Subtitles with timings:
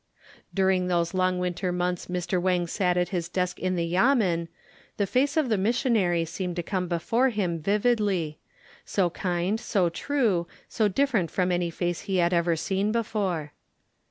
[0.51, 2.41] During those long winter months Mr.
[2.41, 4.47] Wang sat at his desk in the Yamen
[4.97, 10.87] the face of the missionary seemed to come before him vividly—so kind, so true, so
[10.87, 13.51] different from any face he had ever seen before.